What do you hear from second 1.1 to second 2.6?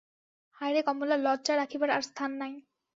লজ্জা রাখিবার আর স্থান নাই।